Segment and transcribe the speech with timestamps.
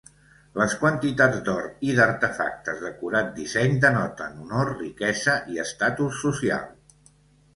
[0.59, 6.67] Les quantitats d'or i d'artefactes d'acurat disseny denoten honor, riquesa i estatus social.